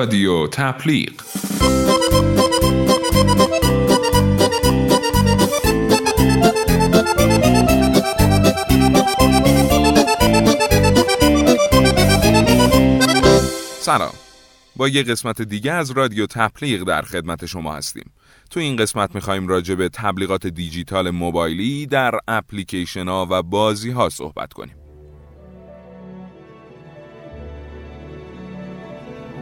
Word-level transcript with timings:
رادیو 0.00 0.46
تبلیغ. 0.46 1.10
سلام. 13.80 14.10
با 14.76 14.88
یه 14.88 15.02
قسمت 15.02 15.42
دیگه 15.42 15.72
از 15.72 15.90
رادیو 15.90 16.26
تبلیغ 16.26 16.82
در 16.82 17.02
خدمت 17.02 17.46
شما 17.46 17.74
هستیم. 17.74 18.12
تو 18.50 18.60
این 18.60 18.76
قسمت 18.76 19.14
می‌خوایم 19.14 19.48
راجع 19.48 19.74
به 19.74 19.88
تبلیغات 19.88 20.46
دیجیتال 20.46 21.10
موبایلی 21.10 21.86
در 21.86 22.14
اپلیکیشن 22.28 23.08
ها 23.08 23.26
و 23.30 23.42
بازی 23.42 23.90
ها 23.90 24.08
صحبت 24.08 24.52
کنیم. 24.52 24.79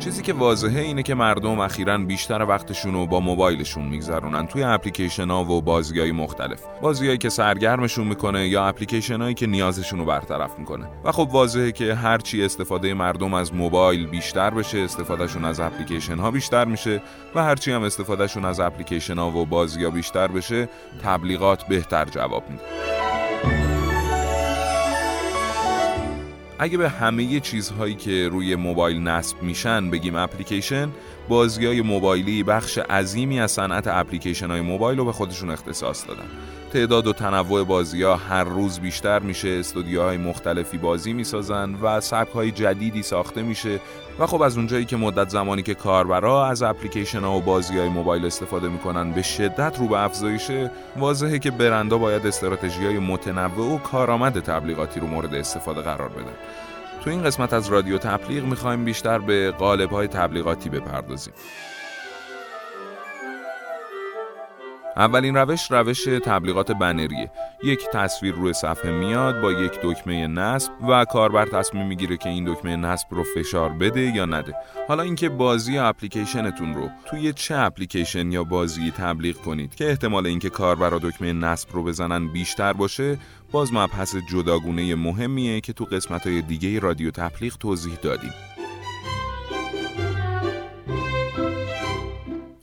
چیزی 0.00 0.22
که 0.22 0.32
واضحه 0.32 0.80
اینه 0.80 1.02
که 1.02 1.14
مردم 1.14 1.60
اخیرا 1.60 1.98
بیشتر 1.98 2.42
وقتشون 2.42 2.92
رو 2.92 3.06
با 3.06 3.20
موبایلشون 3.20 3.84
میگذرونن 3.84 4.46
توی 4.46 4.62
اپلیکیشن 4.62 5.30
ها 5.30 5.44
و 5.44 5.62
بازی 5.62 6.00
های 6.00 6.12
مختلف. 6.12 6.62
بازیهایی 6.82 7.18
که 7.18 7.28
سرگرمشون 7.28 8.06
می‌کنه 8.06 8.48
یا 8.48 8.64
اپلیکیشن 8.64 9.20
هایی 9.20 9.34
که 9.34 9.46
نیازشون 9.46 9.98
رو 9.98 10.04
برطرف 10.04 10.58
می‌کنه. 10.58 10.86
و 11.04 11.12
خب 11.12 11.28
واضحه 11.32 11.72
که 11.72 11.94
هرچی 11.94 12.44
استفاده 12.44 12.94
مردم 12.94 13.34
از 13.34 13.54
موبایل 13.54 14.06
بیشتر 14.06 14.50
بشه 14.50 14.78
استفادهشون 14.78 15.44
از 15.44 15.60
اپلیکیشن 15.60 16.18
ها 16.18 16.30
بیشتر 16.30 16.64
میشه 16.64 17.02
و 17.34 17.42
هرچی 17.42 17.72
هم 17.72 17.82
استفادهشون 17.82 18.44
از 18.44 18.60
اپلیکیشن 18.60 19.18
ها 19.18 19.30
و 19.30 19.46
بازی 19.46 19.84
ها 19.84 19.90
بیشتر 19.90 20.28
بشه 20.28 20.68
تبلیغات 21.04 21.66
بهتر 21.66 22.04
جواب 22.04 22.50
میده. 22.50 22.99
اگه 26.62 26.78
به 26.78 26.88
همه 26.88 27.40
چیزهایی 27.40 27.94
که 27.94 28.28
روی 28.28 28.56
موبایل 28.56 29.00
نصب 29.00 29.42
میشن 29.42 29.90
بگیم 29.90 30.16
اپلیکیشن 30.16 30.88
بازی 31.28 31.66
های 31.66 31.82
موبایلی 31.82 32.42
بخش 32.42 32.78
عظیمی 32.78 33.40
از 33.40 33.50
صنعت 33.50 33.86
اپلیکیشن 33.86 34.50
های 34.50 34.60
موبایل 34.60 34.98
رو 34.98 35.04
به 35.04 35.12
خودشون 35.12 35.50
اختصاص 35.50 36.08
دادن. 36.08 36.28
تعداد 36.72 37.06
و 37.06 37.12
تنوع 37.12 37.64
بازی 37.64 38.02
ها 38.02 38.16
هر 38.16 38.44
روز 38.44 38.80
بیشتر 38.80 39.18
میشه 39.18 39.48
استودیوهای 39.48 40.16
مختلفی 40.16 40.78
بازی 40.78 41.12
می‌سازن 41.12 41.74
و 41.82 42.00
سبک 42.00 42.32
های 42.32 42.50
جدیدی 42.50 43.02
ساخته 43.02 43.42
میشه 43.42 43.80
و 44.18 44.26
خب 44.26 44.42
از 44.42 44.56
اونجایی 44.56 44.84
که 44.84 44.96
مدت 44.96 45.28
زمانی 45.28 45.62
که 45.62 45.74
کاربرا 45.74 46.46
از 46.46 46.62
اپلیکیشن 46.62 47.20
ها 47.20 47.36
و 47.36 47.40
بازی 47.40 47.78
های 47.78 47.88
موبایل 47.88 48.26
استفاده 48.26 48.68
می‌کنن 48.68 49.12
به 49.12 49.22
شدت 49.22 49.78
رو 49.78 49.88
به 49.88 49.98
افزایشه 49.98 50.70
واضحه 50.96 51.38
که 51.38 51.50
برندا 51.50 51.98
باید 51.98 52.26
استراتژی 52.26 52.84
های 52.84 52.98
متنوع 52.98 53.74
و 53.74 53.78
کارآمد 53.78 54.40
تبلیغاتی 54.40 55.00
رو 55.00 55.06
مورد 55.06 55.34
استفاده 55.34 55.80
قرار 55.80 56.08
بدن. 56.08 56.34
تو 57.04 57.10
این 57.10 57.22
قسمت 57.22 57.52
از 57.52 57.68
رادیو 57.68 57.98
تبلیغ 57.98 58.44
می‌خوایم 58.44 58.84
بیشتر 58.84 59.18
به 59.18 59.50
قالب 59.50 59.90
های 59.90 60.08
تبلیغاتی 60.08 60.70
بپردازیم. 60.70 61.34
اولین 65.00 65.36
روش 65.36 65.70
روش 65.70 66.04
تبلیغات 66.04 66.72
بنریه. 66.72 67.30
یک 67.64 67.86
تصویر 67.92 68.34
روی 68.34 68.52
صفحه 68.52 68.90
میاد 68.90 69.40
با 69.40 69.52
یک 69.52 69.72
دکمه 69.82 70.26
نصب 70.26 70.72
و 70.88 71.04
کاربر 71.04 71.46
تصمیم 71.46 71.86
می‌گیره 71.86 72.16
که 72.16 72.28
این 72.28 72.44
دکمه 72.44 72.76
نصب 72.76 73.06
رو 73.10 73.24
فشار 73.34 73.68
بده 73.68 74.00
یا 74.00 74.24
نده. 74.24 74.54
حالا 74.88 75.02
اینکه 75.02 75.28
بازی 75.28 75.72
یا 75.72 75.88
اپلیکیشنتون 75.88 76.74
رو 76.74 76.88
توی 77.06 77.32
چه 77.32 77.56
اپلیکیشن 77.56 78.32
یا 78.32 78.44
بازی 78.44 78.90
تبلیغ 78.90 79.36
کنید 79.36 79.74
که 79.74 79.88
احتمال 79.88 80.26
اینکه 80.26 80.50
کاربرا 80.50 80.98
دکمه 80.98 81.32
نصب 81.32 81.68
رو 81.72 81.84
بزنن 81.84 82.28
بیشتر 82.28 82.72
باشه 82.72 83.18
باز 83.52 83.72
مبحث 83.72 84.16
جداگونه 84.32 84.94
مهمیه 84.94 85.60
که 85.60 85.72
تو 85.72 85.84
قسمت 85.84 86.26
های 86.26 86.42
دیگه 86.42 86.78
رادیو 86.78 87.10
تبلیغ 87.10 87.56
توضیح 87.58 87.94
دادیم. 88.02 88.32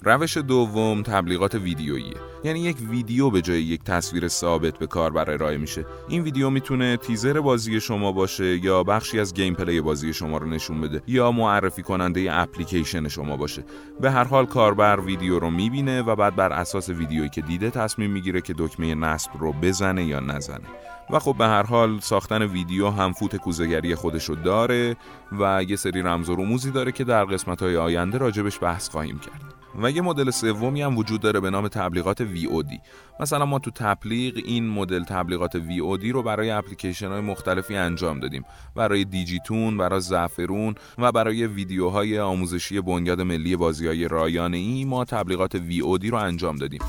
روش 0.08 0.38
دوم 0.38 1.02
تبلیغات 1.02 1.56
ویدیویی. 1.56 2.14
یعنی 2.44 2.60
یک 2.60 2.78
ویدیو 2.90 3.30
به 3.30 3.42
جای 3.42 3.62
یک 3.62 3.84
تصویر 3.84 4.28
ثابت 4.28 4.78
به 4.78 4.88
کاربر 4.88 5.32
ارائه 5.32 5.58
میشه. 5.58 5.86
این 6.08 6.24
ویدیو 6.24 6.50
می‌تونه 6.50 6.98
تیزر 6.98 7.40
بازی 7.40 7.82
شما 7.82 8.12
باشه 8.12 8.66
یا 8.66 8.84
بخشی 8.84 9.20
از 9.20 9.34
gameplay 9.34 9.82
بازی 9.82 10.14
شما 10.14 10.38
رو 10.38 10.46
نشون 10.46 10.82
بده 10.82 11.02
یا 11.08 11.32
معرفی 11.32 11.84
کننده 11.84 12.28
اپلیکیشن 12.32 13.08
شما 13.08 13.38
باشه. 13.38 13.64
به 14.02 14.12
هر 14.12 14.24
حال 14.24 14.46
کاربر 14.46 15.00
ویدیو 15.00 15.40
رو 15.40 15.50
می‌بینه 15.50 16.02
و 16.02 16.16
بعد 16.16 16.36
بر 16.36 16.54
اساس 16.54 16.90
ویدیویی 16.90 17.30
که 17.30 17.42
دیده 17.42 17.70
تصمیم 17.70 18.12
می‌گیره 18.12 18.42
که 18.42 18.54
دکمه 18.58 18.96
نصب 18.96 19.32
رو 19.40 19.54
بزنه 19.54 20.06
یا 20.06 20.20
نزنه. 20.20 20.68
و 21.10 21.20
خب 21.20 21.36
به 21.38 21.46
هر 21.46 21.64
حال 21.64 22.00
ساختن 22.00 22.42
ویدیو 22.42 22.90
هم 22.90 23.14
فوت 23.14 23.36
کوزگری 23.36 23.96
خودشو 23.96 24.36
داره 24.44 24.96
و 25.40 25.64
یه 25.64 25.76
سری 25.76 26.02
رمز 26.02 26.30
و 26.30 26.36
رموزی 26.36 26.72
داره 26.72 26.92
که 26.92 27.04
در 27.04 27.26
قسمت 27.26 27.64
های 27.64 27.78
آینده 27.78 28.18
راجبش 28.18 28.60
بحث 28.62 28.90
خواهیم 28.90 29.20
کرد. 29.20 29.47
و 29.78 29.92
یه 29.92 30.02
مدل 30.02 30.32
سومی 30.32 30.82
هم 30.82 30.98
وجود 30.98 31.22
داره 31.22 31.40
به 31.40 31.50
نام 31.50 31.68
تبلیغات 31.68 32.24
VOD 32.24 32.80
مثلا 33.20 33.46
ما 33.46 33.60
تو 33.60 33.72
تبلیغ 33.72 34.34
این 34.46 34.70
مدل 34.70 35.04
تبلیغات 35.04 35.58
VOD 35.58 36.06
رو 36.06 36.24
برای 36.24 36.50
اپلیکیشن 36.50 37.08
های 37.08 37.22
مختلفی 37.22 37.76
انجام 37.76 38.20
دادیم. 38.20 38.44
برای 38.76 39.06
دیجیتون، 39.06 39.78
برای 39.78 40.00
زعفرون 40.00 40.76
و 40.98 41.12
برای 41.12 41.48
ویدیوهای 41.48 42.20
آموزشی 42.20 42.82
بنیاد 42.82 43.22
ملی 43.22 43.56
بازی 43.56 43.88
های 43.88 44.08
رایانه 44.08 44.58
ای 44.58 44.86
ما 44.86 45.06
تبلیغات 45.06 45.58
VOD 45.58 46.10
رو 46.10 46.18
انجام 46.18 46.56
دادیم. 46.56 46.82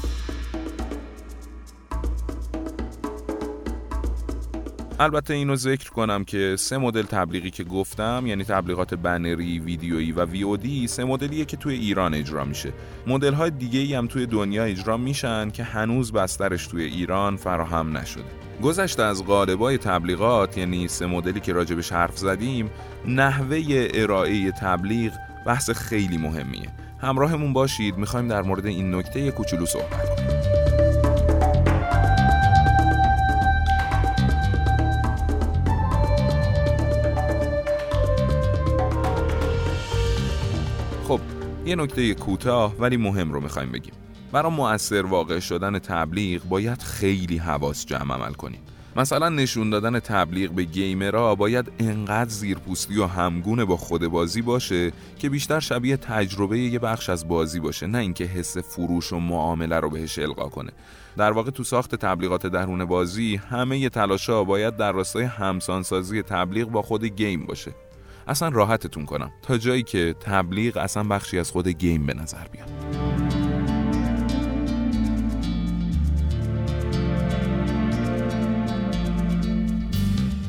البته 5.00 5.34
اینو 5.34 5.56
ذکر 5.56 5.90
کنم 5.90 6.24
که 6.24 6.56
سه 6.58 6.78
مدل 6.78 7.02
تبلیغی 7.02 7.50
که 7.50 7.64
گفتم 7.64 8.24
یعنی 8.26 8.44
تبلیغات 8.44 8.94
بنری، 8.94 9.58
ویدیویی 9.58 10.12
و 10.12 10.24
وی 10.24 10.86
سه 10.86 11.04
مدلیه 11.04 11.44
که 11.44 11.56
توی 11.56 11.74
ایران 11.74 12.14
اجرا 12.14 12.44
میشه. 12.44 12.72
مدل 13.06 13.34
های 13.34 13.50
دیگه 13.50 13.98
هم 13.98 14.06
توی 14.06 14.26
دنیا 14.26 14.64
اجرا 14.64 14.96
میشن 14.96 15.50
که 15.50 15.64
هنوز 15.64 16.12
بسترش 16.12 16.66
توی 16.66 16.84
ایران 16.84 17.36
فراهم 17.36 17.96
نشده. 17.96 18.24
گذشته 18.62 19.02
از 19.02 19.24
قالبای 19.24 19.78
تبلیغات 19.78 20.58
یعنی 20.58 20.88
سه 20.88 21.06
مدلی 21.06 21.40
که 21.40 21.52
راجبش 21.52 21.92
حرف 21.92 22.18
زدیم، 22.18 22.70
نحوه 23.06 23.88
ارائه 23.94 24.52
تبلیغ 24.52 25.12
بحث 25.46 25.70
خیلی 25.70 26.18
مهمیه. 26.18 26.68
همراهمون 27.00 27.52
باشید 27.52 27.96
می‌خوایم 27.96 28.28
در 28.28 28.42
مورد 28.42 28.66
این 28.66 28.94
نکته 28.94 29.30
کوچولو 29.30 29.66
صحبت 29.66 30.16
کنیم. 30.16 30.27
یه 41.68 41.76
نکته 41.76 42.14
کوتاه 42.14 42.74
ولی 42.78 42.96
مهم 42.96 43.32
رو 43.32 43.40
می‌خوایم 43.40 43.72
بگیم. 43.72 43.92
برای 44.32 44.52
مؤثر 44.52 45.06
واقع 45.06 45.38
شدن 45.38 45.78
تبلیغ 45.78 46.42
باید 46.44 46.82
خیلی 46.82 47.36
حواس 47.36 47.86
جمع 47.86 48.14
عمل 48.14 48.32
کنیم. 48.32 48.60
مثلا 48.96 49.28
نشون 49.28 49.70
دادن 49.70 50.00
تبلیغ 50.00 50.50
به 50.50 50.64
گیمرها 50.64 51.34
باید 51.34 51.72
انقدر 51.78 52.30
زیرپوستی 52.30 52.98
و 52.98 53.06
همگونه 53.06 53.64
با 53.64 53.76
خود 53.76 54.06
بازی 54.06 54.42
باشه 54.42 54.92
که 55.18 55.28
بیشتر 55.28 55.60
شبیه 55.60 55.96
تجربه 55.96 56.58
یه 56.58 56.78
بخش 56.78 57.10
از 57.10 57.28
بازی 57.28 57.60
باشه 57.60 57.86
نه 57.86 57.98
اینکه 57.98 58.24
حس 58.24 58.58
فروش 58.58 59.12
و 59.12 59.18
معامله 59.18 59.80
رو 59.80 59.90
بهش 59.90 60.18
القا 60.18 60.48
کنه. 60.48 60.70
در 61.16 61.32
واقع 61.32 61.50
تو 61.50 61.64
ساخت 61.64 61.94
تبلیغات 61.94 62.46
درون 62.46 62.84
بازی 62.84 63.36
همه 63.36 63.88
تلاشا 63.88 64.44
باید 64.44 64.76
در 64.76 64.92
راستای 64.92 65.24
همسانسازی 65.24 66.22
تبلیغ 66.22 66.68
با 66.68 66.82
خود 66.82 67.04
گیم 67.04 67.46
باشه. 67.46 67.72
اصلا 68.28 68.48
راحتتون 68.48 69.04
کنم. 69.04 69.30
تا 69.42 69.58
جایی 69.58 69.82
که 69.82 70.14
تبلیغ 70.20 70.76
اصلا 70.76 71.04
بخشی 71.04 71.38
از 71.38 71.50
خود 71.50 71.68
گیم 71.68 72.06
به 72.06 72.14
نظر 72.14 72.48
بیاد. 72.52 72.68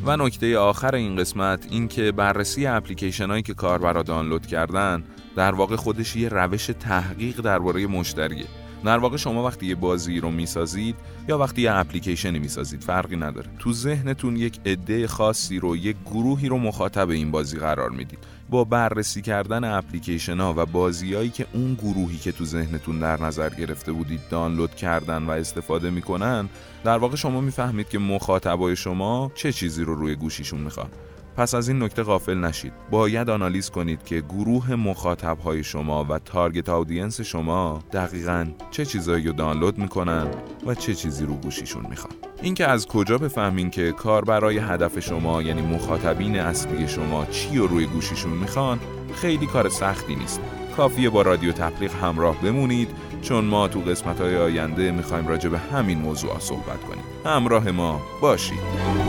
و 0.05 0.17
نکته 0.17 0.57
آخر 0.57 0.95
این 0.95 1.15
قسمت 1.15 1.67
این 1.71 1.87
که 1.87 2.11
بررسی 2.11 2.65
اپلیکیشن 2.65 3.29
هایی 3.29 3.43
که 3.43 3.53
کاربرا 3.53 4.03
دانلود 4.03 4.45
کردن 4.45 5.03
در 5.35 5.55
واقع 5.55 5.75
خودش 5.75 6.15
یه 6.15 6.29
روش 6.29 6.65
تحقیق 6.65 7.41
درباره 7.41 7.87
مشتریه. 7.87 8.45
در 8.85 8.97
واقع 8.97 9.17
شما 9.17 9.43
وقتی 9.43 9.65
یه 9.65 9.75
بازی 9.75 10.19
رو 10.19 10.31
می‌سازید 10.31 10.95
یا 11.27 11.37
وقتی 11.37 11.61
یه 11.61 11.75
اپلیکیشنی 11.75 12.39
می‌سازید 12.39 12.81
فرقی 12.81 13.15
نداره. 13.15 13.49
تو 13.59 13.73
ذهنتون 13.73 14.35
یک 14.35 14.59
عده 14.65 15.07
خاصی 15.07 15.59
رو 15.59 15.77
یک 15.77 15.95
گروهی 16.05 16.47
رو 16.47 16.57
مخاطب 16.57 17.09
این 17.09 17.31
بازی 17.31 17.57
قرار 17.57 17.89
می‌دید. 17.89 18.19
با 18.49 18.63
بررسی 18.63 19.21
کردن 19.21 19.63
اپلیکیشن 19.63 20.39
ها 20.39 20.53
و 20.57 20.65
بازیهایی 20.65 21.29
که 21.29 21.45
اون 21.53 21.73
گروهی 21.73 22.17
که 22.17 22.31
تو 22.31 22.45
ذهنتون 22.45 22.99
در 22.99 23.21
نظر 23.21 23.49
گرفته 23.49 23.91
بودید 23.91 24.21
دانلود 24.29 24.75
کردن 24.75 25.23
و 25.23 25.31
استفاده 25.31 25.89
می‌کنن 25.89 26.49
در 26.83 26.97
واقع 26.97 27.15
شما 27.15 27.41
می‌فهمید 27.41 27.89
که 27.89 27.99
مخاطبای 27.99 28.75
شما 28.75 29.31
چه 29.35 29.51
چیزی 29.51 29.83
رو 29.83 29.95
روی 29.95 30.15
گوشیشون 30.15 30.59
می‌خوان. 30.59 30.89
پس 31.39 31.55
از 31.55 31.69
این 31.69 31.83
نکته 31.83 32.03
غافل 32.03 32.37
نشید. 32.37 32.73
باید 32.91 33.29
آنالیز 33.29 33.69
کنید 33.69 34.03
که 34.03 34.21
گروه 34.21 34.75
مخاطب 34.75 35.37
های 35.39 35.63
شما 35.63 36.05
و 36.09 36.19
تارگت 36.19 36.69
آدینس 36.69 37.21
شما 37.21 37.83
دقیقا 37.93 38.47
چه 38.71 38.85
چیزایی 38.85 39.27
رو 39.27 39.33
دانلود 39.33 39.77
می‌کنن 39.77 40.27
و 40.65 40.75
چه 40.75 40.95
چیزی 40.95 41.25
رو 41.25 41.33
گوشیشون 41.33 41.85
می‌خوان. 41.89 42.13
اینکه 42.41 42.67
از 42.67 42.87
کجا 42.87 43.17
بفهمین 43.17 43.69
که 43.69 43.91
کار 43.91 44.25
برای 44.25 44.57
هدف 44.57 44.99
شما 44.99 45.41
یعنی 45.41 45.61
مخاطبین 45.61 46.39
اصلی 46.39 46.87
شما 46.87 47.25
چی 47.25 47.57
رو 47.57 47.67
روی 47.67 47.85
گوشیشون 47.85 48.31
می‌خوان 48.31 48.79
خیلی 49.15 49.45
کار 49.45 49.69
سختی 49.69 50.15
نیست. 50.15 50.41
کافیه 50.77 51.09
با 51.09 51.21
رادیو 51.21 51.51
تبلیغ 51.51 51.91
همراه 51.95 52.41
بمونید 52.41 52.89
چون 53.21 53.45
ما 53.45 53.67
تو 53.67 53.79
قسمت 53.79 54.21
های 54.21 54.37
آینده 54.37 54.91
می‌خوایم 54.91 55.27
راجع 55.27 55.49
به 55.49 55.59
همین 55.59 55.97
موضوع 55.99 56.39
صحبت 56.39 56.83
کنیم. 56.83 57.03
همراه 57.25 57.71
ما 57.71 58.01
باشید. 58.21 59.08